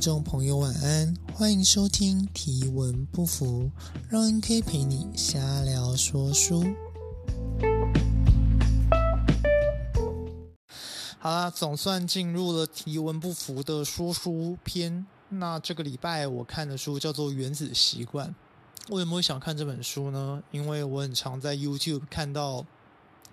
[0.00, 3.70] 众朋友晚安，欢迎收听提文不服，
[4.08, 6.64] 让 NK 陪你瞎聊说书。
[11.18, 15.04] 好啦，总算进入了提文不服的说书篇。
[15.28, 18.34] 那这个礼拜我看的书叫做《原子习惯》。
[18.94, 20.42] 为什么会想看这本书呢？
[20.50, 22.64] 因为我很常在 YouTube 看到。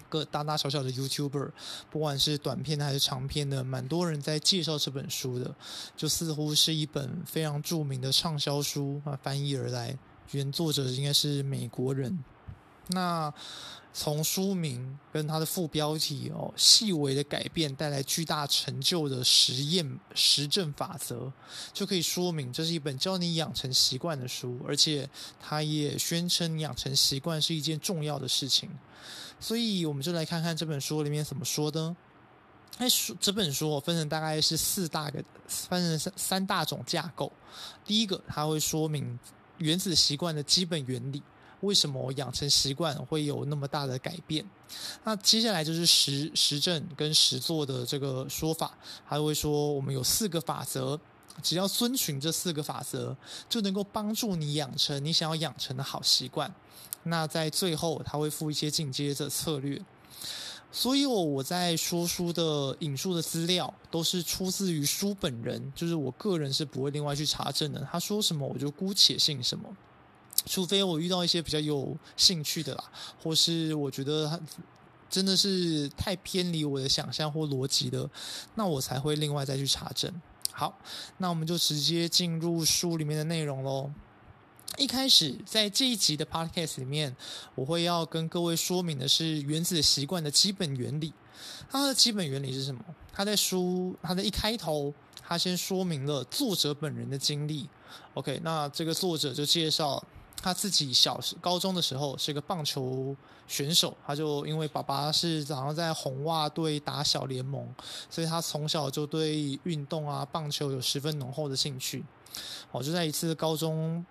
[0.10, 1.52] 个大大小小的 YouTuber，
[1.90, 5.54] 不管是短片的还是长片的，蛮多人在介绍这本书的，
[5.96, 9.98] 就似乎是一本非常著名的畅销书啊，翻译而来，
[10.32, 12.24] 原作者应该是美国人。
[12.90, 13.34] 那
[13.94, 21.30] 从书名跟它的副标题哦，细微的改变带来巨大成就的实验实证法则，
[21.74, 25.10] 就可以说明这是一本教你养成习惯的书，而且
[25.42, 28.70] 它也宣称养成习惯是一件重要的事情。
[29.40, 31.96] 所以我们就来看看这本书里面怎么说的。
[32.80, 37.32] 哎，书这本书我分成大概是四大个，分成三三大种架构。
[37.84, 39.18] 第一个，它会说明
[39.58, 41.24] 原子习惯的基本原理，
[41.62, 44.48] 为什么养成习惯会有那么大的改变。
[45.04, 51.00] 那接下来就是实实证跟实作的这个说法，还会说我们有四个法则，
[51.42, 53.16] 只要遵循这四个法则，
[53.50, 56.54] 就能够帮助你养成你想要养成的好习惯。
[57.10, 59.82] 那在最后，他会附一些进阶的策略。
[60.70, 67.88] 所以，我我在说书的引述的资料都是出自于书本人，就是我个人是不会另外去查证的。
[67.90, 69.64] 他说什么，我就姑且信什么，
[70.46, 72.84] 除非我遇到一些比较有兴趣的啦，
[73.24, 74.40] 或是我觉得他
[75.10, 78.08] 真的是太偏离我的想象或逻辑的，
[78.56, 80.14] 那我才会另外再去查证。
[80.52, 80.78] 好，
[81.18, 83.90] 那我们就直接进入书里面的内容喽。
[84.78, 87.14] 一开始，在这一集的 podcast 里面，
[87.56, 91.12] 我会要跟各位说明的是原子习惯的基本原理。
[91.68, 92.80] 它的基本原理是什么？
[93.12, 97.68] 他在书，他的一开头，他先说明了作者本人的经历。
[98.14, 100.02] OK，那这个作者就介绍
[100.44, 103.16] 他自己小时高中的时候是个棒球
[103.48, 107.68] 选手，他就因为爸爸是早上在红袜队打小联盟，
[108.12, 112.06] 所以他从小就对运动啊棒球有十分浓厚的兴趣。
[112.72, 114.06] 哦，就在一次高中。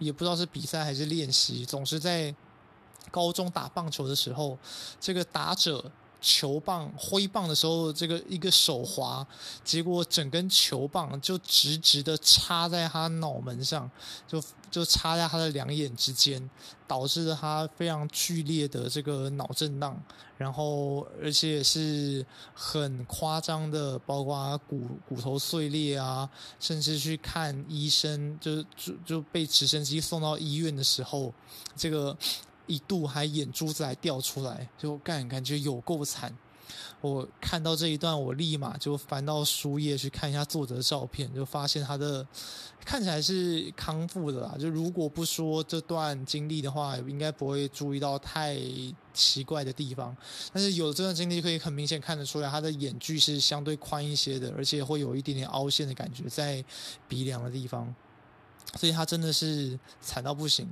[0.00, 2.34] 也不知道是比赛还是练习，总是在
[3.12, 4.58] 高中打棒球的时候，
[5.00, 5.88] 这个打者
[6.20, 9.26] 球棒挥棒的时候，这个一个手滑，
[9.62, 13.88] 结果整根球棒就直直的插在他脑门上，
[14.26, 16.48] 就就插在他的两眼之间，
[16.86, 20.00] 导致了他非常剧烈的这个脑震荡，
[20.38, 31.32] 然后而且是很夸张的，包括骨骨头碎裂啊，甚至去看医生，就就就被直升机送到医院的时候，
[31.74, 32.16] 这个
[32.66, 36.32] 一度还眼珠子还掉出来，就感感觉有够惨。
[37.00, 42.26] 我看到这一段，我立马就翻到书页去看一下作者的照片，就发现他的
[42.84, 44.54] 看起来是康复的啦。
[44.58, 48.58] 就如果不说这段经历的话，应该不会注意到太
[49.14, 50.14] 奇怪的地方。
[50.52, 56.62] 但是有这段经历，可以很明显看得出来，他的眼距是相对宽一些的，而且会有一点点凹陷的感觉在
[57.08, 57.94] 鼻梁的地方。
[58.76, 60.68] 所以他真的是惨到不行。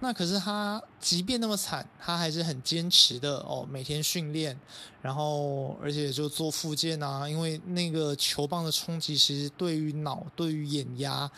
[0.00, 4.58] 那可是他，即便那么惨，他还是很坚持的哦，每天训练，
[5.00, 7.26] 然后而且就做复健啊。
[7.26, 11.30] 因为那个球棒的冲击，其实对于脑、对于眼压、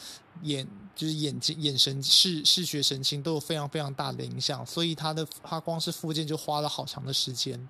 [0.43, 0.67] 眼
[0.97, 4.67] 就是眼睛、眼神、视视觉神经都有非常非常大的影响。
[4.67, 7.69] 所以他的他光是复健就花了好长的时间，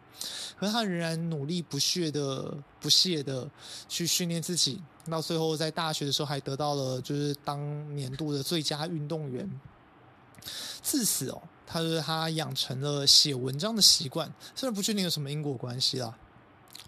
[0.57, 3.47] 可是他仍然努力不懈的、不懈的
[3.87, 4.81] 去训练自己。
[5.11, 9.51] 到最后，在大学的时候还得到了就是当年度的最佳运动员。
[10.83, 16.15] 自此哦，他说他养成了写文章的习惯，虽然不确定有什么因果关系啦。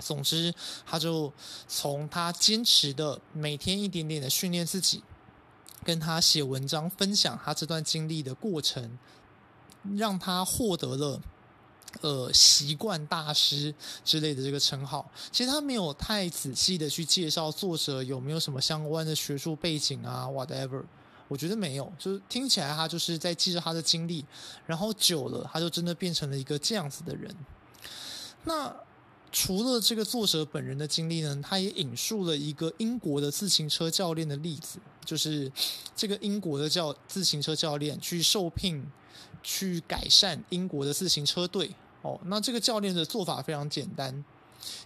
[0.00, 0.54] 总之，
[0.86, 1.32] 他就
[1.66, 5.02] 从他坚持的每天一点点的训练自己，
[5.82, 8.96] 跟他写文章分享他这段经历的过程，
[9.96, 11.20] 让他获得了
[12.02, 15.10] 呃习惯大师之类的这个称号。
[15.32, 20.84] 其实他没有太仔细的去介绍作者有没有什么相关的学术背景啊，whatever。
[21.28, 24.25] 我觉得没有，就是听起来他就是在记着他的经历，
[24.66, 27.30] 然后久了他就真的变成了一个这样子的人。
[28.44, 28.75] 那
[29.30, 35.52] 除了这个作者本人的经历呢，他也引述了一个英国的自行车教练的例子，就是
[35.94, 38.82] 这个英国的教自行车教练去受聘
[39.42, 41.70] 去改善英国的自行车队。
[42.00, 44.24] 哦，那这个教练的做法非常简单，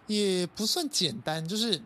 [0.08, 1.80] 也不算简单，就是。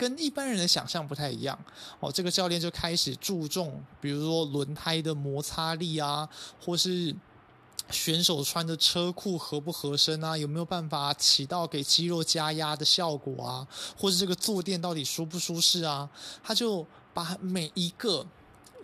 [0.00, 1.58] 跟一般人的想象不太一样
[1.98, 6.26] 哦，这个教练就开始注重，比如说轮胎的摩擦力啊，
[6.58, 7.14] 或是
[7.90, 10.38] 选手穿的车裤合不合身啊？
[10.38, 13.68] 有没有办法起到给肌肉加压的效果啊？
[13.94, 16.08] 或是这个坐垫到底舒不舒适啊？
[16.42, 18.26] 他就把每一个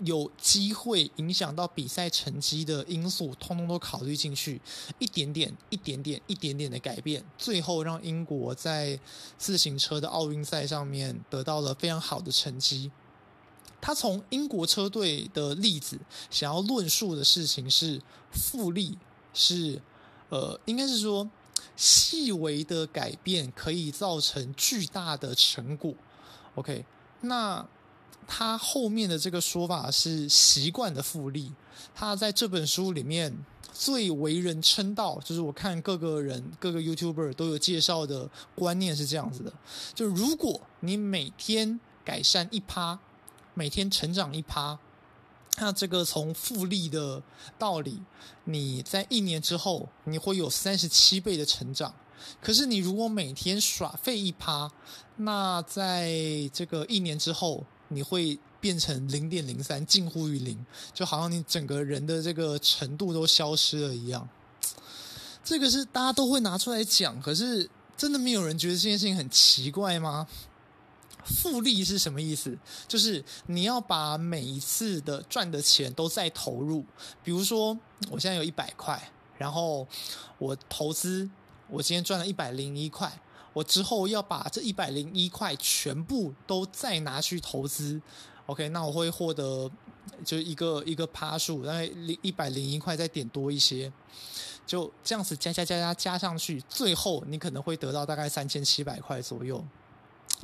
[0.04, 4.60] 有机会影响到比赛成绩的因素，通通都考虑进去，
[4.98, 8.98] 一点点、一点点、一点点的改变，最后让英国在
[9.38, 12.90] 自行车的奥运赛上面得到了非常好的成绩。
[13.80, 15.98] 他从英国车队的例子
[16.30, 18.00] 想要论述的事情是
[18.32, 18.98] 复利，
[19.32, 19.80] 是
[20.28, 21.30] 呃，应该是说
[21.76, 25.94] 细微的改变可以造成巨大的成果。
[26.54, 26.84] OK，
[27.20, 27.64] 那
[28.26, 31.52] 他后面的这个说法是习惯的复利。
[31.94, 33.34] 他在这本书里面
[33.72, 39.52] 最为人称道，就是我看各个人各个 YouTuber 都有介绍的观念是这样子的：
[39.94, 42.98] 就如果你每天改善一趴。
[43.58, 44.78] 每天成长一趴，
[45.56, 47.22] 那这个从复利的
[47.58, 48.02] 道理，
[48.44, 51.94] 你在一年之后你会有三十七倍的成长。
[52.42, 54.70] 可是你如果每天耍废一趴，
[55.16, 56.10] 那在
[56.52, 64.28] 这个一年之后你会变成零点零三，近乎于零，就好像你整个人的这个程度都消失了一样。
[65.44, 70.26] 这个是大家都会拿出来讲，可是真的没有人觉得这件事情很奇怪吗？
[71.24, 72.56] 复利是什么意思？
[72.86, 76.84] 就是你要把每一次的赚的钱都再投入。
[77.24, 77.76] 比如说，
[78.10, 79.86] 我现在有一百块，然后
[80.38, 81.28] 我投资，
[81.68, 83.20] 我今天赚了一百零一块，
[83.56, 87.98] 我之后要把这一百零一块全部都再拿去投资。
[88.44, 89.70] OK，那我会获得
[90.26, 93.90] 就一个一个趴数，大概一百零一块再点多一些，
[94.66, 99.64] 就这样子加加加加加上去，最后你可能会得到大概三千七百块左右。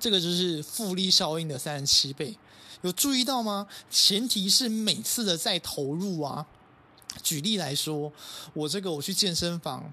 [0.01, 2.35] 这个就是复利效应的三十七倍，
[2.81, 3.67] 有注意到吗？
[3.91, 6.47] 前提是每次的再投入啊。
[7.23, 8.11] 举例来说，
[8.55, 9.93] 我这个我去健身房，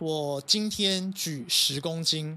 [0.00, 2.36] 我今天举十公斤，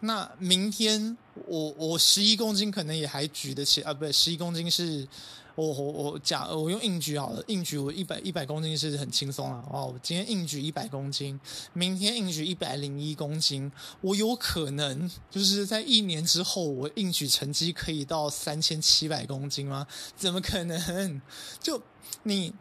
[0.00, 1.16] 那明天
[1.46, 5.06] 我我十一公斤可能也还举得起啊，不对，十一公斤是。
[5.54, 9.92] 我我我假我用硬举好了，硬举我一百一百公斤是很轻松了哦。
[9.92, 11.38] 我今天硬举一百公斤，
[11.74, 13.70] 明天硬举一百零一公斤，
[14.00, 19.86] 我有可能就是在一年之后，我硬举成绩可以到三千七百公斤吗？
[20.16, 21.20] 怎么可能？
[21.60, 21.82] 就
[22.22, 22.54] 你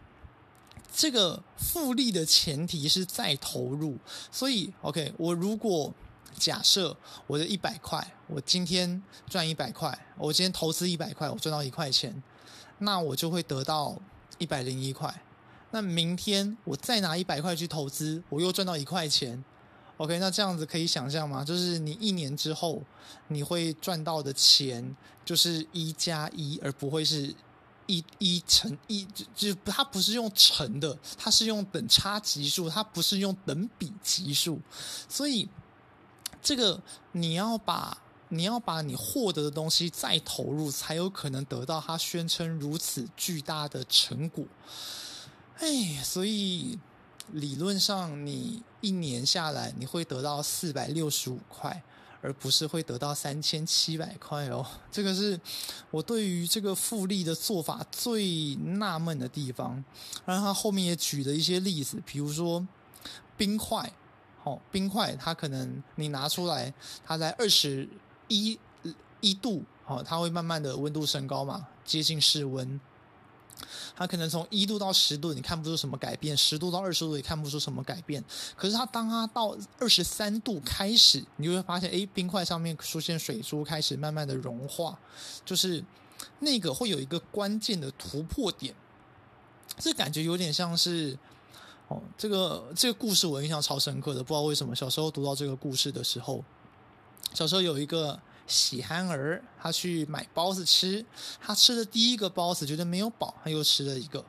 [0.94, 3.98] 这个复利的前提是再投入，
[4.30, 5.94] 所以 OK，我如果
[6.38, 6.96] 假设
[7.28, 12.22] 我的一百块，我今天赚一百块，我今天投资一百块，我赚到一块钱。
[12.80, 13.96] 那我就会得到
[14.38, 15.24] 一百零一块。
[15.70, 19.44] 那明天我再拿一百块去投资，我又赚到一块钱。
[19.98, 21.46] OK，那这样子可以想象吗？
[21.46, 22.82] 就是你一年之后
[23.28, 27.34] 你会赚到的钱就是一加一，而不会是
[27.92, 34.60] 一一乘一，就就它不是用乘的，它是用等差级数，它不是用等比级数。
[35.10, 35.50] 所以
[36.42, 37.98] 这个你要把。
[38.34, 44.46] 你要把你获得的东西再投入，才有可能得到他宣称如此巨大的成果。
[45.58, 46.80] 哎，所以
[47.34, 51.84] 理论上你一年下来你会得到四百六十五块，
[52.21, 54.65] 而不是会得到三千七百块哦。
[54.91, 55.39] 这个是
[55.89, 59.83] 我对于这个复利的做法最纳闷的地方。
[60.25, 62.65] 然后他后面也举了一些例子，比如说
[63.35, 63.91] 冰块，
[64.44, 66.73] 哦，冰块它可能你拿出来，
[67.06, 67.90] 它在二十。
[68.33, 68.57] 一
[69.19, 72.80] 一度，哦，它会慢慢的温度升高嘛，接近室温。
[73.95, 78.23] 它可能从一度到十度，你看不出什么改变；十度到二十度，也看不出什么改变。
[78.56, 84.97] 可是它当它到二十三度开始，你就会发现，哎，冰块上面出现水珠，开始慢慢的融化，
[85.45, 85.83] 就是
[86.39, 88.73] 那个会有一个关键的突破点。
[89.77, 91.18] 这感觉有点像是，
[91.87, 96.44] 哦，这个这个故事我印象超深刻的，不知道为什么，小时候读到这个故事的时候。
[97.33, 101.06] 小时候有一个喜憨儿，他去买包子吃，
[101.40, 104.24] 他吃的第一个包子觉得没有饱，他又吃了一个，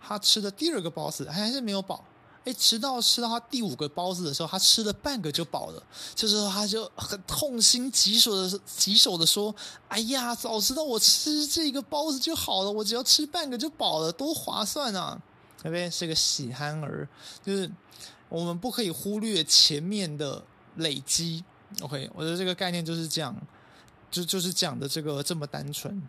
[0.00, 2.04] 他吃的第二个包子还是没有饱，
[2.44, 5.82] 哎，直到吃到他第五个包子的时候，他吃了半个就饱了，
[6.14, 9.54] 这时候他就很痛心疾首的疾首的说
[9.88, 15.20] ：“哎呀，早知道我吃这个包子就好了，我只要吃半个就饱了，多划算啊！”
[15.62, 15.90] 对不对？
[15.90, 17.08] 是个喜憨儿，
[17.44, 17.68] 就是
[18.28, 20.44] 我们不可以忽略前面的
[20.76, 21.42] 累积。
[21.80, 23.34] OK，我的这个概念就是这样，
[24.10, 26.02] 就就是讲的这个这么单纯。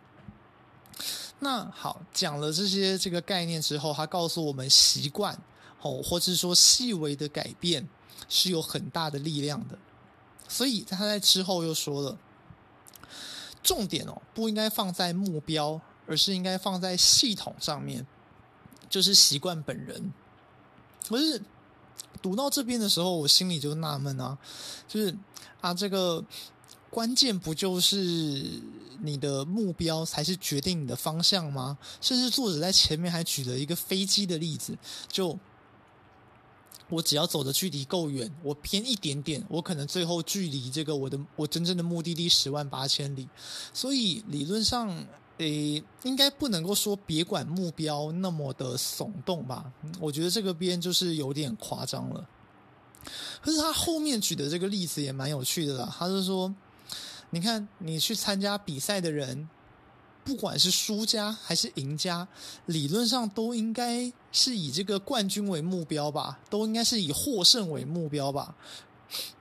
[1.40, 5.38] 那好，讲了这些这个概念之后，他告诉我们习惯
[5.80, 7.88] 哦，或者是说细微的改变
[8.28, 9.78] 是有很大的力量的。
[10.48, 12.18] 所以他在之后又说了，
[13.62, 18.04] 重点哦不应该放在目标，而是应该放在系统上面，
[18.88, 20.12] 就是习惯本人。
[21.08, 21.40] 可是
[22.20, 24.36] 读到这边的时候，我心里就纳闷啊，
[24.88, 25.14] 就是
[25.60, 26.24] 啊，这个
[26.90, 28.44] 关键不就是
[29.00, 31.78] 你的目标才是决定你的方向吗？
[32.00, 34.76] 甚至作者在前面还举了一个飞机的例子，
[35.08, 35.38] 就。
[36.90, 43.28] 我只要走的距离够远，我偏一点点，我可能最后距离这个我的我真正的目的地十万八千里。
[43.74, 44.88] 所以理论上，
[45.36, 49.70] 诶，应该不能够说别管目标那么的耸动吧？
[50.00, 52.26] 我觉得这个边就是有点夸张了。
[53.42, 56.54] 可是他后面举的这个例子也蛮有趣的啦，他是说，
[57.30, 59.48] 你看你去参加比赛的人。
[60.24, 62.28] 不管是输家还是赢家，
[62.66, 68.54] 理论上都应该是以这个冠军为目标吧，都应该是以获胜为目标吧。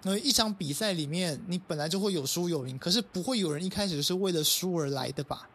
[0.04, 5.50] 那一场比赛里面，你本来就会有输有赢，可是不会有人一开始是为了输而来的吧？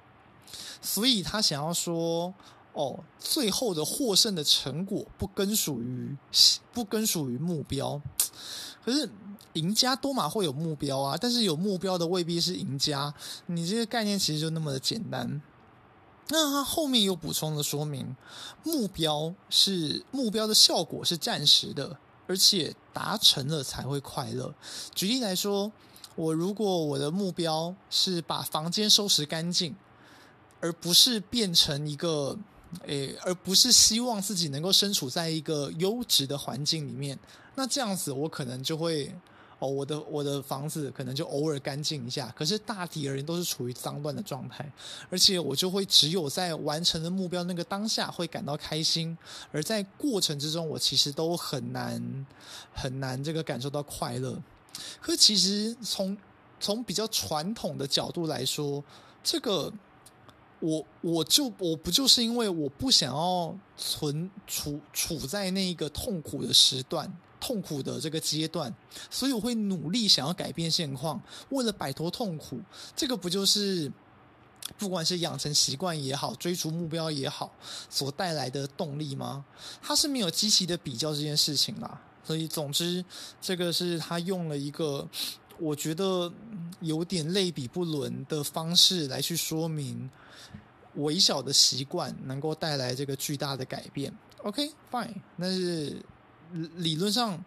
[0.83, 2.35] 所以他想要说，
[2.75, 6.15] 哦，最后的获胜的成果不根属于
[6.75, 7.99] 不根属于目标，
[8.85, 9.09] 可是。
[9.55, 13.13] 赢家多嘛会有目标啊，但是有目标的未必是赢家。
[13.45, 15.43] 你这个概念其实就那么的简单。
[16.29, 18.17] 那他后面又补充了说明，
[18.65, 24.55] 目标是目标的效果是暂时的，而且达成了才会快乐。
[24.95, 25.71] 举例来说，
[26.15, 29.77] 我如果我的目标是把房间收拾干净，
[30.63, 32.39] 而不是变成一个
[32.87, 37.19] 诶，而不是希望自己能够身处在一个优质的环境里面，
[37.55, 39.15] 那这样子我可能就会。
[39.59, 44.69] 哦，我的我的房子可能就偶尔干净一下，可是大体而言都是处于脏乱的状态，
[45.09, 49.17] 而且我就会只有在完成的目标那个当下会感到开心，
[49.53, 52.27] 而在过程之中我其实都很难
[52.75, 54.37] 很难这个感受到快乐。
[55.01, 56.19] 可其实从
[56.59, 58.83] 从比较传统的角度来说，
[59.23, 59.73] 这个
[60.63, 67.13] 我我就我不就是因为我不想要存处处在那个痛苦的时段。
[67.45, 68.73] 痛苦的这个阶段，
[69.11, 72.61] 所以我会努力想要改变现况，为了摆脱痛苦。
[72.95, 73.91] 这个不就是
[74.79, 77.53] 不管是养成习惯也好，追逐目标也好，
[77.91, 79.45] 所带来的动力吗？
[79.83, 82.01] 他是没有积极的比较这件事情啦。
[82.23, 83.05] 所以总之，
[83.41, 85.05] 这个是他用了一个
[85.59, 86.33] 我觉得
[86.81, 90.11] 有点类比不伦的方式来去说明
[90.95, 94.13] 微小的习惯能够带来这个巨大的改变。
[94.43, 96.01] OK，fine，但是。
[96.77, 97.43] 理论上，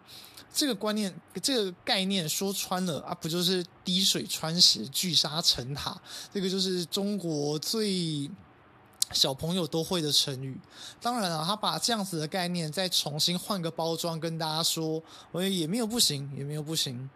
[0.52, 5.96] 这个观念、这个概念说穿了啊，不就是滴水穿石、聚沙成塔？
[6.34, 8.28] 这个就是中国最
[9.12, 10.58] 小朋友都会的成语。
[11.00, 17.08] 当然了，他把这样子的概念再重新换个包装，跟大家说，我也没有不行，也没有不行。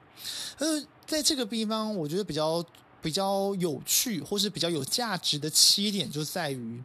[0.58, 2.64] 呃，在这个地方，我觉得比较
[3.02, 6.82] 比较有趣，或是比较有价值的切点，就在于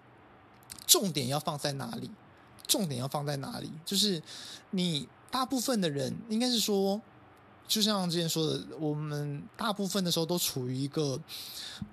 [0.87, 2.09] 重点要放在哪里。
[2.67, 3.71] 重点要放在哪里？
[3.85, 4.19] 就是
[4.71, 6.99] 你大部分的人，应该是说，
[7.67, 11.21] 就像之前说的，我们大部分的时候都处于一个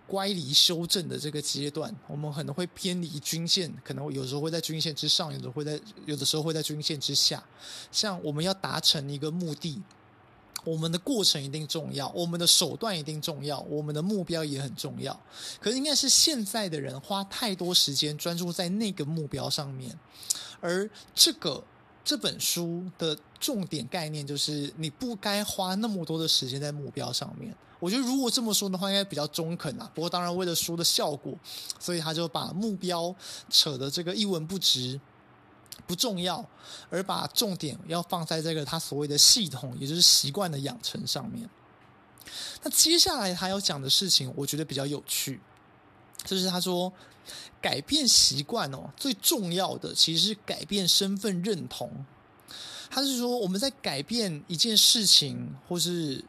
[0.06, 1.94] 乖离修正的这个阶段。
[2.06, 7.44] 我们可能会偏离均线，可能有时候会在均线之上，有的会在有的时候会在均线之下。
[7.90, 9.78] 像我们要达成一个目的。
[10.64, 15.18] 我们的过程一定重要，我们的手段一定重要，我们的目标也很重要。
[15.60, 19.98] 可是应该是现在的人花太多时间专注在那个目标上面，
[20.60, 21.62] 而这个
[22.04, 27.54] 这本书的重点概念就是你不该花那么多的时间在目标上面。
[27.80, 29.90] 我觉得如果这么说的话，应该比较中肯啊。
[29.92, 31.36] 不过当然为了书的效果，
[31.80, 33.12] 所以他就把目标
[33.50, 35.00] 扯得这个一文不值。
[35.86, 36.44] 不重要，
[36.90, 41.48] 而把重点要放在这个他所谓的系统，也就是习惯的养成上面。
[42.62, 45.40] 那接下来他要讲的事情，我觉得比较有趣，
[46.24, 46.92] 就是他说
[47.60, 52.04] 改变习惯哦，最重要的其实是改变身份认同。
[52.88, 56.24] 他是说我们在改变一件事情，或是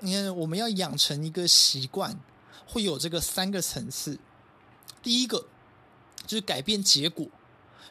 [0.00, 2.18] 你看我们要养成一个习惯，
[2.66, 4.18] 会有这个三个层次。
[5.02, 5.46] 第一个
[6.26, 7.26] 就是改变结果。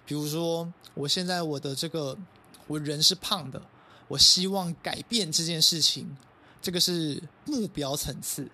[0.08, 2.18] 比如说，我现在我的这个
[2.66, 3.62] 我人是胖的，
[4.08, 6.16] 我希望改变这件事情，
[6.62, 8.50] 这个是目标层次。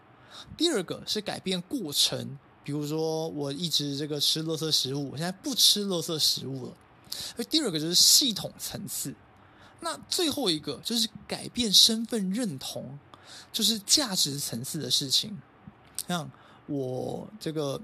[0.57, 6.73] 第二个是改变过程，比如说我一直这个吃垃圾食物，我现在不吃垃圾食物了。
[7.37, 9.13] 而第二个就是系统层次。
[9.79, 12.97] 那最后一个就是改变身份认同，
[13.51, 15.37] 就是价值层次的事情。
[16.07, 16.27] 像
[16.65, 17.79] 我这个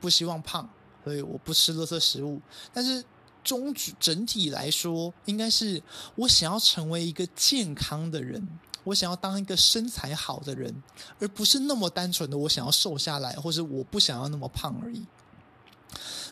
[0.00, 0.66] 不希望胖。
[1.04, 2.40] 所以我不吃垃圾食物，
[2.72, 3.04] 但是
[3.42, 5.82] 中整体来说，应该是
[6.14, 8.46] 我想要成为一个健康的人，
[8.84, 10.82] 我想要当一个身材好的人，
[11.18, 15.06] 而不是那么单纯的我想要瘦下来，或是我不想要那么胖而已。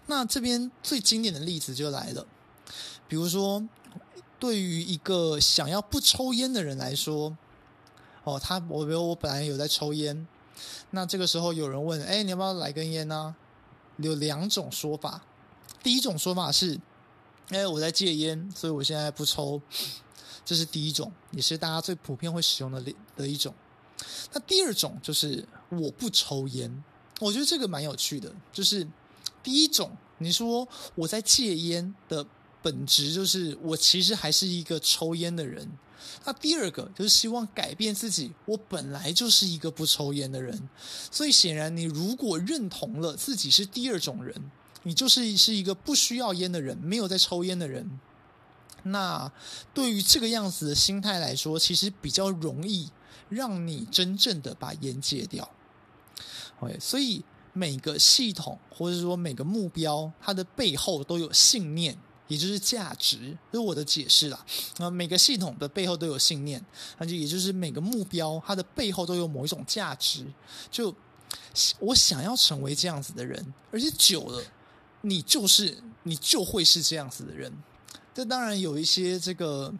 [0.06, 2.26] 那这边最经典的例子就来了，
[3.08, 3.66] 比如说
[4.38, 7.36] 对于一个想要不抽烟的人来说，
[8.24, 10.26] 哦，他我比如我本来有在抽烟，
[10.90, 13.34] 那这个时候有人问，哎，你要不要来根烟呢？
[13.98, 15.22] 有两种说法，
[15.82, 16.72] 第一种说法是，
[17.50, 19.60] 因为，我在戒烟，所以我现在不抽，
[20.44, 22.82] 这是第一种，也是大家最普遍会使用的
[23.16, 23.54] 的一种。
[24.32, 26.84] 那第二种就是我不抽烟，
[27.20, 28.86] 我觉得这个蛮有趣的，就是
[29.42, 32.26] 第一种，你说我在戒烟的。
[32.62, 35.68] 本质就是我其实还是一个抽烟的人。
[36.24, 40.68] 那第二个就是希望改变自己，我本来就是一个不抽烟的人。
[41.10, 44.34] 所以显然，你如果认同了自己是第二种人，
[44.82, 47.98] 你就是是一个不需要烟的人，没有在抽烟的人。
[48.84, 49.30] 那
[49.72, 52.90] 对于这个样子的心态来说，其实比较容易
[53.28, 55.48] 让你真正的把烟戒掉。
[56.60, 61.96] OK，所以每个系统或者说每个目标，它的背后都有信念。
[62.28, 64.46] 也就是价值，这是我的解释啦。
[64.78, 66.64] 啊，每个系统的背后都有信念，
[66.98, 70.24] 那就也就是每个目标，它的背后都有某一种价值。
[70.70, 70.94] 就
[71.80, 74.42] 我想要成为这样子的人，而且久了，
[75.00, 77.52] 你就是你就会是这样子的人。
[78.14, 79.74] 这当然有一些这个。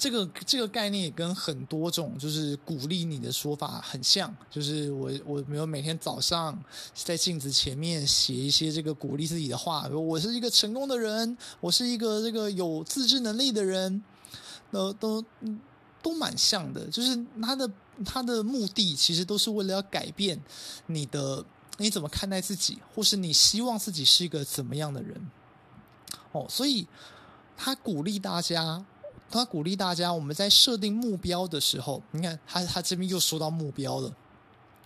[0.00, 6.58] 这个这个概念也跟很多种就是鼓励你的说法很像，就是我我没有每天早上
[6.94, 14.02] 在镜子前面写一些这个鼓励自己的话，我是一个成功的人，我是一个这个有自制能力的人，
[14.72, 15.22] 都都
[16.00, 17.70] 都蛮像的，就是他的
[18.02, 20.40] 他的目的其实都是为了要改变
[20.86, 21.44] 你的
[21.76, 25.30] 你怎么看待自己，或是你希望自己是一个怎么样的人，
[26.32, 26.86] 哦，所以
[27.54, 28.82] 他鼓励大家。
[29.30, 34.12] 他鼓励大家，我们在设定目标的时候，你看他他这边又说到目标了。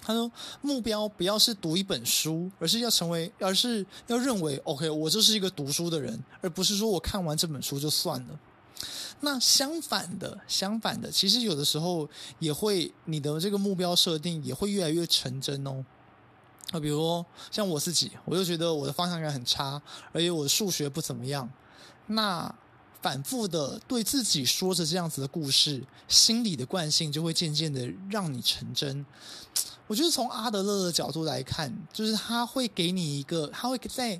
[0.06, 8.38] 他说目标不要是读一本书，而是要成为，而是要认为，OK，我就是一个读书的人，而不是说我看完这本书就算了。
[9.20, 12.06] 那相反的，相反的，其实有的时候
[12.38, 15.82] 也会，你的这个目标设定也会越来越成真哦。
[16.72, 19.80] 啊，比如说像我自己，我就觉得我的方向感很差，
[20.12, 21.48] 而且我数学不怎么样，
[22.08, 22.54] 那。
[23.04, 29.04] 反复的对自己说着这样子的故事，心理的惯性就会渐渐的让你成真。
[29.86, 34.18] 我觉得从阿德勒的角度来看，就是他会给你一个，他会在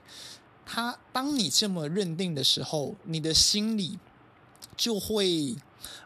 [0.67, 3.99] 他当你这么认定的时候，你的心里
[4.77, 5.57] 就会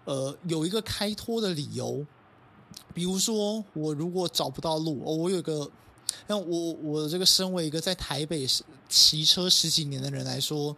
[0.04, 2.06] 呃有一个开脱的理由。
[2.94, 5.68] 比如说，我如果找不到路，哦，我有个，
[6.28, 8.46] 那我我这个身为一个在台北
[8.88, 10.76] 骑车十几年的人来说。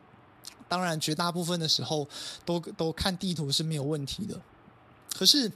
[0.70, 2.08] 当然，绝大部分的时候
[2.44, 4.40] 都都看地图是没有问题的。
[5.18, 5.50] 可是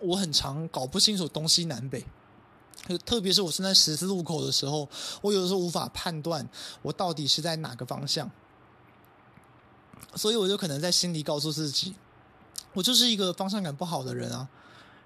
[0.00, 2.04] 我很常搞不清楚东西南北，
[3.06, 4.88] 特别是我是在十字路口的时候，
[5.20, 6.48] 我有的时候无法判断
[6.82, 8.28] 我到底是在哪个方向，
[10.16, 11.94] 所以我就可能在心里告诉自己，
[12.72, 14.48] 我就是一个方向感不好的人啊。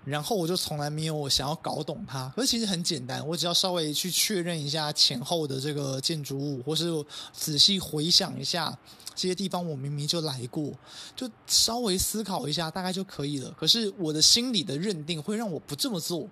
[0.06, 8.72] 然后我就从来没有我想要搞懂它，可是其实很简单，我只要稍微去确认一下前后的这个建筑物，或是仔细回想一下
[9.16, 10.72] 这些地方，我明明就来过，
[11.16, 13.50] 就稍微思考一下，大概就可以了。
[13.58, 16.28] 可是我的心里的认定会让我不这么做。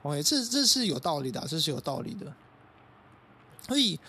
[0.00, 2.32] OK，这这是有道理的，这是有道理的。
[3.68, 4.00] 所以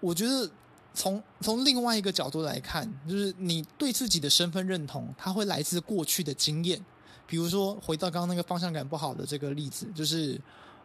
[0.00, 0.50] 我觉得
[0.92, 6.84] 从从另外一个角度来看，就是你对自己的身份认同，它会来自过去的经验。
[7.26, 10.40] 比如说，回到刚刚那个方向感不好的这个例子，就是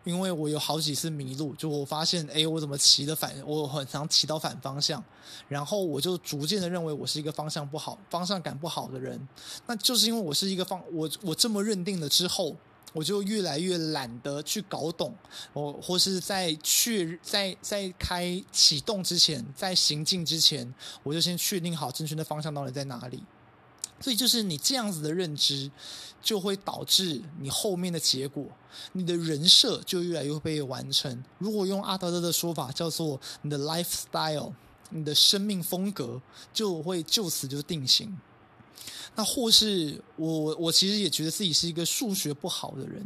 [0.05, 5.03] 因为我有好几次迷路，就我发现，哎，我怎么骑的反，我很常骑到反方向，
[5.47, 9.19] 然后我就逐渐的认为我是一个方向不好、方向感不好的人。
[9.67, 12.55] 那就是因为我是一个方，我我这么认定了之后，
[12.93, 15.13] 我就越来越懒得去搞懂，
[15.51, 20.73] 我或是在确在在开启动之前，在行进之前，
[21.03, 23.21] 我就先确定好正确的方向到底在哪里。
[23.99, 25.69] 所以就是你这样子的认知，
[26.21, 28.45] 就会导致你后面的结果，
[28.93, 31.23] 你的人设就越来越被完成。
[31.37, 34.53] 如果用阿德勒的说法，叫做你的 lifestyle，
[34.89, 36.21] 你的生命风格
[36.53, 38.17] 就会就此就定型。
[39.15, 43.05] 那或是我我其实也觉得自己是一个数学不好的人。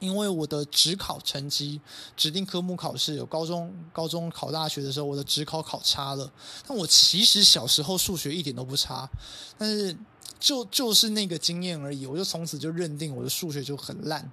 [0.00, 1.80] 因为我的职考成绩，
[2.16, 6.30] 指定科目考试，有高中高中考大学的时候，我的职考考差了。
[6.66, 9.08] 但我其实小时候数学一点都不差，
[9.56, 9.96] 但是
[10.38, 14.30] 就就是那个经验而已，我就从此就认定我的数学就很烂。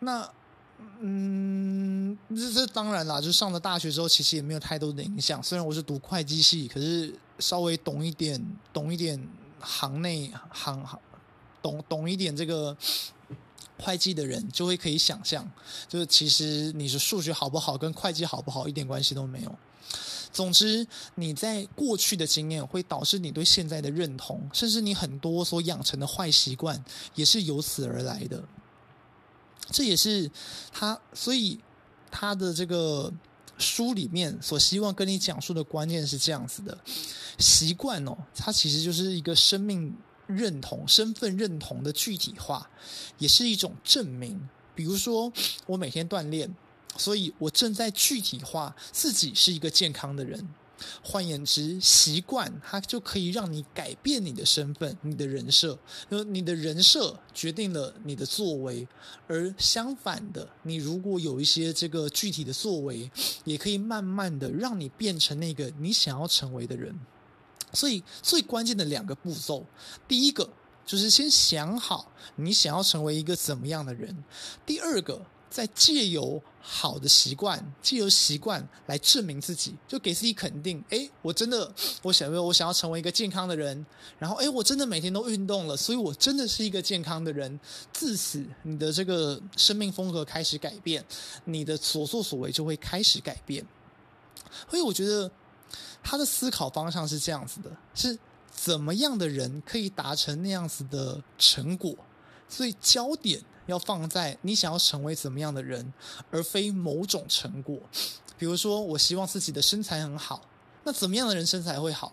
[0.00, 0.28] 那
[1.00, 5.42] 嗯，这这当然啦，就上了大学之后，其实也没有太多的影响。
[5.42, 9.26] 虽然我是读会计系，可是稍微懂一点，懂一点
[9.60, 11.00] 行内行行，
[11.62, 12.76] 懂懂一点这个。
[13.82, 15.50] 会计的人就会可以想象，
[15.88, 19.52] 就是其实你是数学好不好，跟会计好不好一点关系都没有。
[20.32, 26.82] 总之，你在过去的经验会导致你对现在的认同，甚至你很多所养成的坏习惯
[27.14, 28.42] 也是由此而来的。
[29.70, 30.30] 这也是
[30.70, 31.58] 他，所以
[32.10, 33.12] 他的这个
[33.58, 36.78] 书里面所希望跟你讲述的关键是这样子的：
[37.38, 39.94] 习惯哦，它其实就是一个生命
[40.34, 42.70] 认同、身份认同的具体化，
[43.18, 44.48] 也是一种证明。
[44.74, 45.32] 比如说，
[45.66, 46.54] 我每天锻炼，
[46.96, 50.48] 所以我正在具体化自己是一个健康的人。
[51.00, 55.78] 换言之，习惯它就可以让你改变你的身份、你的人设。
[56.08, 58.88] 呃，你的人设决定了你的作为，
[59.28, 63.08] 而相反的，你如果有一些这个具体的作为，
[63.44, 66.98] 也可以慢慢的让你变成那个你想要成为的人。
[67.72, 69.64] 所以，最关键的两个步骤，
[70.06, 70.48] 第一个
[70.84, 74.24] 就是先想好你想要成为一个怎么样的人，
[74.64, 75.20] 第二个。
[75.52, 80.82] 再借由好的习惯，借由习惯来证明自己，就给自己肯定。
[80.88, 83.84] 诶，我真的，我想要，我想要成为一个健康的人。
[84.18, 87.60] 然后，诶，我真的每天都运动了，所以我真的是一个健康的人。
[87.92, 91.04] 自此，你的这个生命风格开始改变，
[91.44, 93.62] 你的所作所为就会开始改变。
[94.70, 95.30] 所以，我觉得
[96.02, 98.18] 他的思考方向是这样子的：是
[98.50, 101.94] 怎么样的人可以达成那样子的成果？
[102.48, 103.42] 所以，焦点。
[103.66, 105.92] 要放在你想要成为怎么样的人，
[106.32, 107.78] 而非某种成果。
[108.36, 110.44] 比如说，我希望自己的身材很好，
[110.82, 112.12] 那怎么样的人身材会好？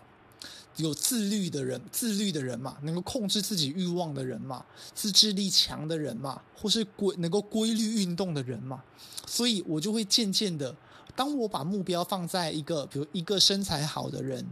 [0.76, 8.80] 有自律的人，自律的人嘛，能够控制自己欲望的人嘛，自制力强的人嘛，或是规能够规律运动的人嘛。
[9.26, 10.74] 所以我就会渐渐的，
[11.20, 14.42] 当我把目标放在一个，比如一个身材好的人。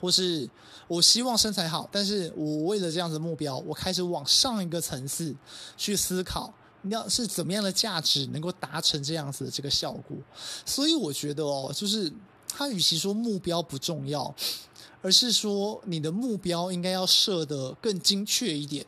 [0.00, 0.48] 或是
[0.88, 5.34] 我希望身材好，但是我为了这样子目标，我开始往上一个层次
[5.76, 10.16] 去思考，你要是怎么样的价值能够达成这样子的这个效果。
[10.64, 12.10] 所以我觉得哦，就是
[12.48, 14.34] 他与其说目标不重要，
[15.02, 18.84] 而是说你的目标应该要设得更精确一点，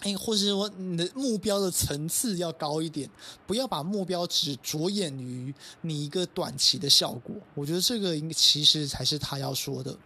[0.00, 3.08] 哎，或是说你的目标的层次要高一点，
[3.46, 7.34] 不要把目标只着眼于你一个短期的效果。
[7.54, 9.96] 我觉得这个应该其实才是他要说的。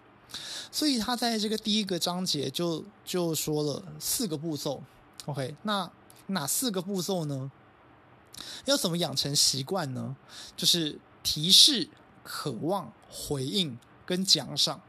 [0.70, 4.81] 所以他在这个第一个章节就就说了四个步骤
[5.26, 5.90] ，OK，那
[6.29, 7.50] 哪四个步骤呢？
[8.66, 10.16] 要怎么养成习惯呢？
[10.57, 11.88] 就是提示、
[12.22, 13.76] 渴望、回应
[14.07, 14.81] 跟奖赏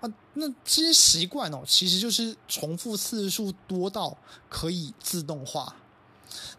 [0.00, 0.14] 啊。
[0.34, 4.16] 那这些习惯哦，其实就是重复次数多到
[4.48, 5.74] 可以自动化。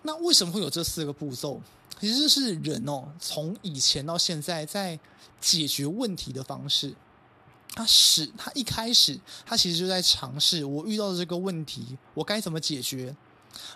[0.01, 1.61] 那为什么会有这四个步骤？
[1.99, 4.99] 其实是人哦，从以前到现在在
[5.41, 6.95] 解决问题的方式。
[7.75, 10.65] 他使他一开始，他其实就在尝试。
[10.65, 13.15] 我遇到的这个问题，我该怎么解决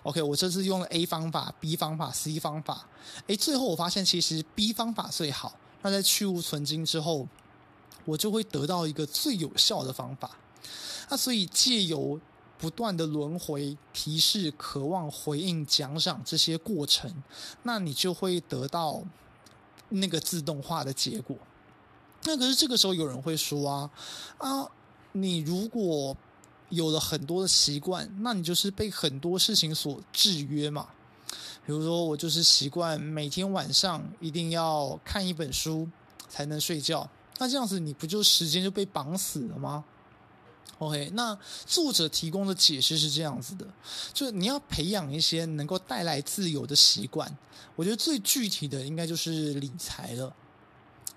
[0.02, 2.88] ？OK，我这次用了 A 方法、B 方法、C 方法。
[3.28, 5.56] 诶，最后我发现其实 B 方法最好。
[5.84, 7.28] 那在去芜存菁之后，
[8.06, 10.32] 我就会得到一个最有效的方法。
[11.10, 12.20] 那所以借由
[12.58, 17.12] 不断的轮回、提示、渴望、回应、奖赏这些过程，
[17.64, 19.04] 那你就会得到
[19.90, 21.36] 那个自动化的结果。
[22.24, 23.92] 那可是这个时候有人会说啊
[24.38, 24.66] 啊，
[25.12, 26.16] 你如果
[26.70, 30.88] 有了很多的习惯，那你就是被很多事情所制约嘛。
[31.66, 35.88] 比如说，我就是习惯每天晚上一定要看一本书
[36.30, 37.10] 才能睡觉，
[37.44, 39.84] 那这样子你不就时间就被绑死了吗
[40.78, 43.68] ？OK，那作者提供的解释是这样子的，
[44.14, 47.30] 就是你要培养一些能够带来自由的习惯。
[47.76, 50.34] 我觉得最具体的应该就是理财了。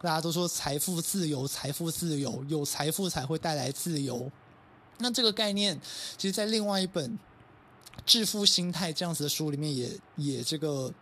[0.03, 4.29] 大家都说财富自由，财富自由，有财富才会带来自由。
[4.99, 5.81] 那这个概念，
[6.19, 7.13] 其实，在另外一本
[8.05, 10.93] 《致富心态》这样子的书里面，也也这个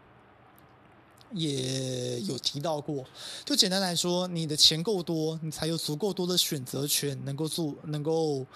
[1.34, 3.04] 也有提到过。
[3.44, 8.46] 就简单来说，你的钱够多，你才有足够多的选择权，能够做，能够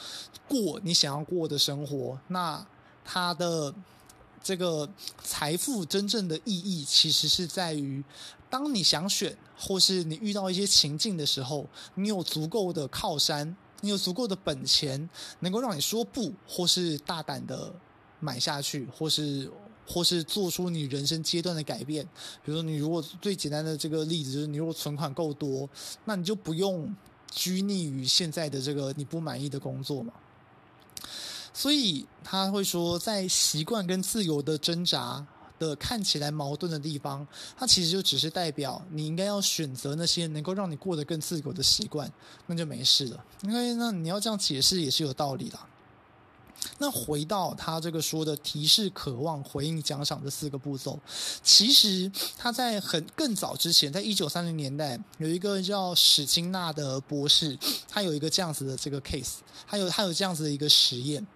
[0.48, 2.18] 过你想要过的生活。
[2.28, 2.66] 那
[3.04, 3.74] 它的
[4.42, 4.88] 这个
[5.22, 8.02] 财富真正的意义，其实是在于。
[8.50, 15.06] 当你想选，或是你遇到一些情境的时候，你有足够的靠山，你有足够的本钱，
[15.40, 17.70] 能够让你说不，或是大胆的
[18.20, 19.50] 买下去，或是
[19.88, 22.04] 或是做出你人生阶段的改变。
[22.44, 25.68] 比如说，你如果最简单的这个例子就是，你如果存款够多，
[26.04, 26.94] 那你就不用
[27.30, 30.12] 拘泥于现在的这个你不满意的工作嘛。
[31.52, 35.26] 所以他会说，在习惯跟自由的挣扎。
[35.58, 42.08] 的看起来矛盾的地方，它其实就只是代表你应该要选择那些能够让你过得更自由的习惯，
[42.46, 43.24] 那就没事了。
[43.42, 45.58] 因为那你要这样解释也是有道理的。
[46.78, 50.98] 那回到他这个说的提示、渴望、回应、奖赏这四个步骤，
[51.42, 61.26] 其实他在很更早之前，在一九三零年代，有一个叫史金纳的博士，他有一个这样子的这个 case，他有他有这样子的一个实验。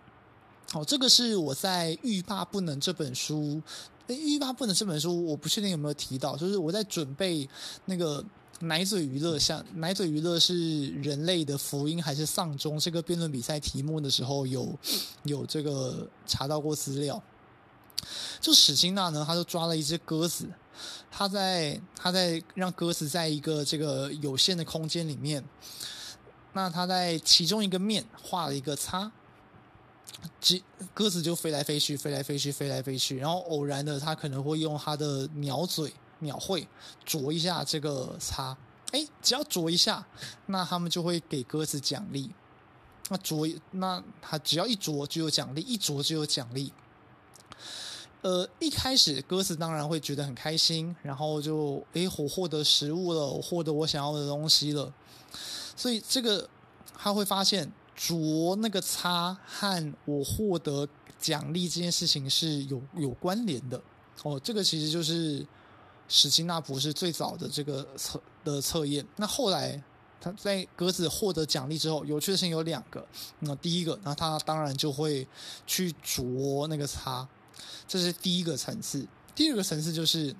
[0.73, 3.61] 哦，这个是我在《欲罢不能》这本书，
[4.15, 7.49] 《欲罢不能》这本书我不确定有没有提到，就是我在准备
[7.87, 8.25] 那个。
[8.63, 12.79] 奶嘴娱乐像奶嘴娱乐是人类的福音还是丧钟？
[12.79, 14.79] 这个辩论比赛题目的时候有
[15.25, 17.21] 有这个查到过资料。
[18.41, 20.49] 就史金纳呢，他就抓了一只鸽子，
[21.11, 25.43] 他在他在让鸽子在一个这个有限的空间里面，
[26.53, 29.11] 那他在其中一个面画了一个叉，
[30.41, 30.61] 鸽
[30.95, 35.93] 鸽子就飞来飞去，飞来飞去，飞来飞去，然后偶然的它可能会用它的鸟嘴。
[36.23, 36.67] 鸟会
[37.05, 38.57] 啄一下这个叉，
[38.91, 40.07] 哎，只要啄一下，
[40.47, 42.31] 那他们就会给鸽子奖励。
[43.09, 46.73] 那啄，那他只要一啄就有奖励，一啄就有奖励。
[48.23, 54.93] 呃，一开始鸽子当然会觉得很开心，然后就哎，我获得食物了，我获得我想要的东西了。
[55.77, 56.49] 所以这个
[56.97, 60.87] 他会发现啄那个叉和我获得
[61.19, 63.83] 奖励这件事情是有有关联的。
[64.23, 65.45] 哦，这个其实就是。
[66.15, 69.83] 史金纳博士最早的这个测的测验，那后来
[70.21, 73.03] 他在鸽子获得奖励之后，有趣的事情有两个。
[73.39, 75.27] 那第一个，那他当然就会
[75.67, 77.27] 去啄那个叉，
[77.89, 79.09] 这是第一个层次。
[79.35, 80.37] 第二个层次就是，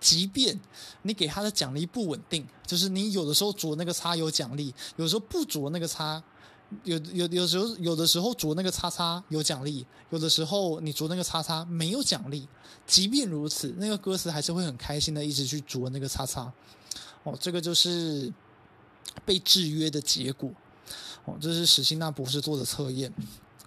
[0.00, 0.58] 即便
[1.02, 6.24] 你给他的奖励不稳定，就是你有的时候啄那个叉有奖励，有时候不啄那个叉。
[6.84, 12.46] 有有有时候有的时候啄那个叉叉有奖励，有的时候你啄那个叉叉没有奖励。
[12.86, 16.52] 即便如此，那个鸽子还是会很开心的一直去啄那个叉叉。
[17.22, 18.32] 哦，这个就是
[19.24, 20.50] 被制约的结果。
[21.24, 23.12] 哦，这是史辛纳博士做的测验。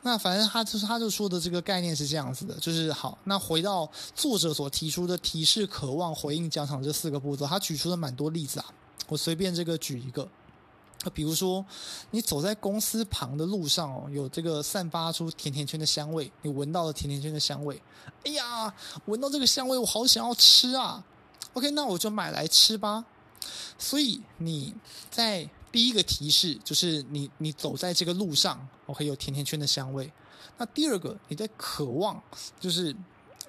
[0.01, 3.17] 那反正他就是他就说的这个概念是这样子的，就是好。
[3.23, 8.65] 那回到作者所提出的提示、渴望、回应、奖赏这四个步骤，他举出了蛮多例子啊。
[9.07, 10.27] 我随便这个举一个。
[11.09, 11.65] 比如说，
[12.11, 17.81] 你走在公司旁的路上哦，有这个散发出甜甜圈的香味，你闻到了甜甜圈的香味，
[18.23, 18.73] 哎呀，
[19.05, 21.03] 闻到这个香味，我好想要吃啊
[21.53, 23.05] ！OK，那我就买来吃吧。
[23.77, 24.73] 所以你
[25.09, 30.11] 在第一个提示就是你你走在这个路上，OK，有甜甜圈的香味。
[30.57, 32.21] 那第二个你在渴望，
[32.59, 32.95] 就是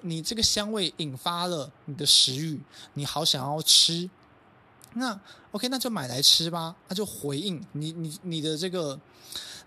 [0.01, 2.61] 你这个香味引发了你的食欲，
[2.93, 4.09] 你好想要吃。
[4.93, 5.19] 那
[5.51, 6.75] OK，那就买来吃吧。
[6.87, 8.99] 那就回应你，你你的这个，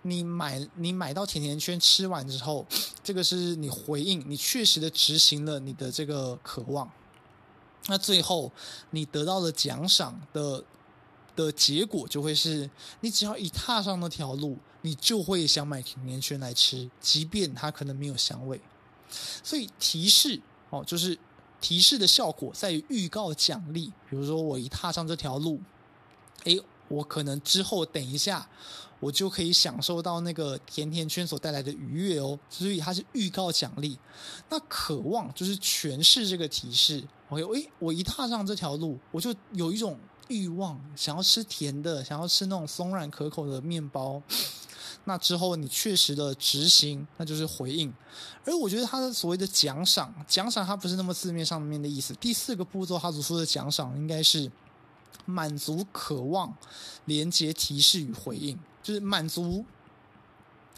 [0.02, 2.66] 你买你买到甜甜圈吃完之后，
[3.02, 6.90] 这个是你回应，你确实的执行了你的这个渴望。
[7.86, 8.50] 那最后
[8.90, 10.64] 你得到的奖赏的
[11.36, 12.68] 的结果，就会是
[13.00, 18.60] 你只要一踏上那条路，你就会想买甜甜圈来吃，即便它可能没有香味。
[19.42, 21.18] 所以提示哦，就是。
[21.60, 25.60] 提示的效果在于预告奖励，比如说我一踏上这条路，
[26.44, 28.48] 诶，我可能之后等一下，
[28.98, 33.98] 我就可以享受到那个甜甜圈所带来的愉悦哦，所以它是预告奖励。
[34.48, 44.22] 那渴望就是诠释这个提示，OK，诶，我一踏上这条路，我就有一种欲望，想要吃甜的，想要吃那种松软可口的面包。
[45.04, 47.92] 那之后你确实的执行，那就是回应。
[48.44, 52.14] 而我觉得他的所谓的奖赏，奖赏它不是那么字面上面的意思。
[52.14, 54.50] 第四个步骤他所说的奖赏，应该是
[55.24, 56.54] 满足渴望、
[57.06, 59.64] 连接提示与回应，就是满足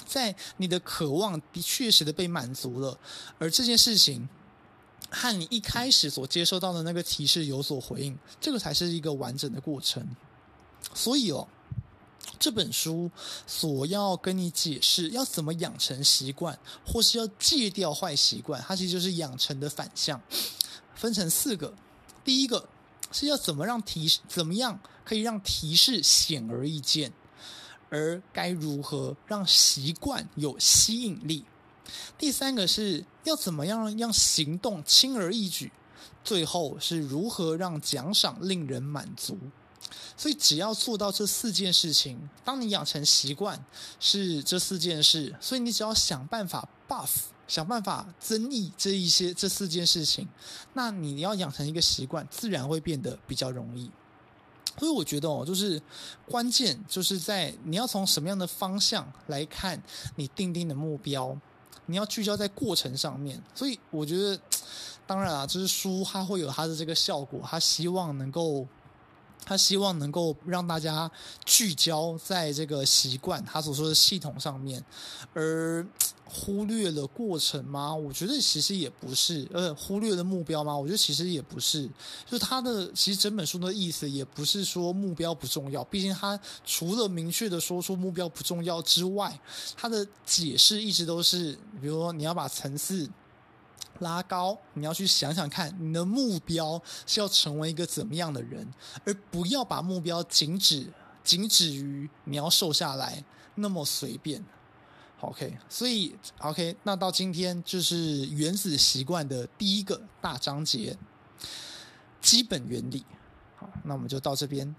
[0.07, 2.97] 在你的渴望的确实的被满足了，
[3.39, 4.29] 而这件事情
[5.11, 10.17] 和你一开始所接收到的那个提示有所回应，这个才是一个完整的过程。
[10.95, 11.47] 所以哦。
[12.43, 13.09] 这本书
[13.47, 20.21] 所要跟你解释要怎么养成习惯，或是要戒掉坏习惯，它其实就是养成的反向，
[20.97, 21.73] 分成四个。
[22.25, 22.69] 第一个
[23.13, 27.13] 是要怎么让提示，怎么样可以让提示显而易见，
[27.91, 31.45] 而该如何让习惯有吸引力。
[32.19, 35.71] 第三个是要怎么样让行动轻而易举，
[36.25, 39.39] 最后是如何让奖赏令人满足。
[40.17, 43.63] 所以，只要做到这四件事情，当你养成习惯
[43.99, 47.09] 是这四件事，所以你只要想办法 buff，
[47.49, 50.29] 想办法增益这一些这四件事情，
[50.75, 53.91] 那你要养成一个习惯，自然会变得比较容易。
[54.79, 55.81] 所以，我觉得哦，就是
[56.27, 59.83] 关键就是在你要从什么样的方向来看
[60.17, 61.37] 你定定的目标，
[61.87, 63.43] 你要聚焦在过程上面。
[63.55, 64.39] 所以，我觉得
[65.07, 68.67] 当然啊，就是书它会有它的这个效果，它希望能够。
[69.45, 71.11] 他希望能够让大家
[71.45, 74.83] 聚焦在这个习惯他所说的系统上面，
[75.35, 75.87] 而
[76.25, 77.95] 忽略了过程吗？
[77.95, 80.75] 我觉得其实也不是，呃，忽略了目标吗？
[80.75, 81.87] 我觉得其实也不是。
[82.25, 89.39] 就他的其实整本书的意思也不是说目标不重要，毕竟他除了明确的说出目标不重要之外，
[89.77, 91.53] 他的解释一直都是，
[91.83, 93.07] 比如说你要把层次
[94.03, 98.69] 拉高，你要去想想看，你的目标是要成为一个怎么样的人，
[99.07, 100.87] 而不要把目标仅止
[101.25, 104.45] 仅止于你要瘦下来那么随便。
[105.21, 110.99] OK，所以 OK，那到今天就是原子习惯的第一个大章节，
[112.21, 113.05] 基本原理。
[113.57, 114.75] 好，那我们就到这边。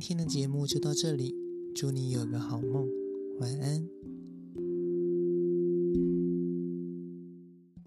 [0.00, 1.34] 今天的节目就到这里，
[1.74, 2.86] 祝你有个好梦，
[3.40, 3.88] 晚安。